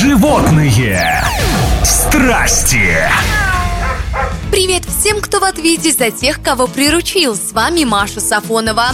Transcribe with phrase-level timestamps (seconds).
[0.00, 1.24] Животные
[1.82, 2.94] страсти.
[4.52, 7.34] Привет всем, кто в ответе за тех, кого приручил.
[7.34, 8.90] С вами Маша Сафонова.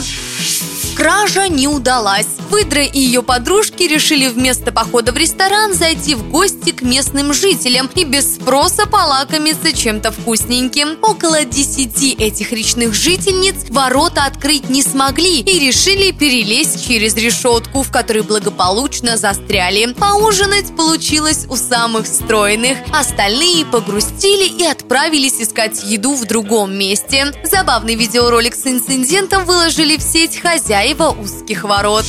[1.05, 2.29] Кража не удалась.
[2.49, 7.91] Выдра и ее подружки решили вместо похода в ресторан зайти в гости к местным жителям
[7.95, 10.97] и без спроса полакомиться чем-то вкусненьким.
[11.03, 17.91] Около десяти этих речных жительниц ворота открыть не смогли и решили перелезть через решетку, в
[17.91, 19.93] которой благополучно застряли.
[19.93, 22.79] Поужинать получилось у самых стройных.
[22.99, 27.35] Остальные погрустили и отправились искать еду в другом месте.
[27.45, 32.05] Забавный видеоролик с инцидентом выложили в сеть хозяева узких ворот.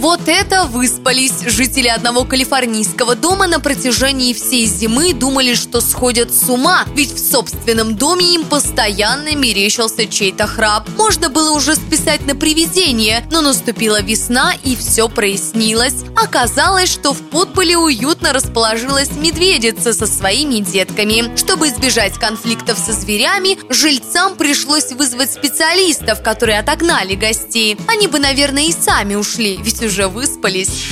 [0.00, 1.42] Вот это выспались!
[1.44, 7.18] Жители одного калифорнийского дома на протяжении всей зимы думали, что сходят с ума, ведь в
[7.18, 10.88] собственном доме им постоянно мерещился чей-то храп.
[10.96, 15.96] Можно было уже списать на привидение, но наступила весна и все прояснилось.
[16.16, 21.36] Оказалось, что в подполе уютно расположилась медведица со своими детками.
[21.36, 27.76] Чтобы избежать конфликтов со зверями, жильцам пришлось вызвать специалистов, которые отогнали гостей.
[27.86, 30.86] Они бы, наверное, и сами ушли, ведь уже выспались.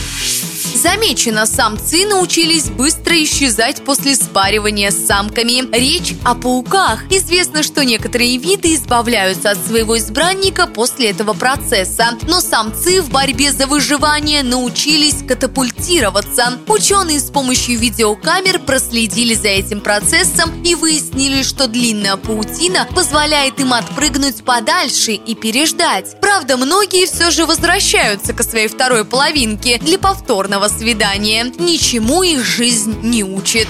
[0.74, 5.68] Замечено, самцы научились быстро исчезать после спаривания с самками.
[5.76, 7.00] Речь о пауках.
[7.10, 12.16] Известно, что некоторые виды избавляются от своего избранника после этого процесса.
[12.28, 16.58] Но самцы в борьбе за выживание научились катапультироваться.
[16.68, 21.17] Ученые с помощью видеокамер проследили за этим процессом и выяснили,
[21.48, 26.20] что длинная паутина позволяет им отпрыгнуть подальше и переждать.
[26.20, 31.44] Правда, многие все же возвращаются к своей второй половинке для повторного свидания.
[31.58, 33.66] Ничему их жизнь не учит.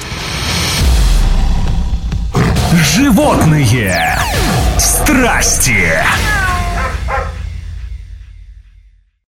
[2.94, 4.18] Животные
[4.78, 6.04] страсти.